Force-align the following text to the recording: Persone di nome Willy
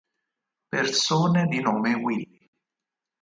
Persone 0.71 1.45
di 1.45 1.59
nome 1.61 1.93
Willy 1.93 2.49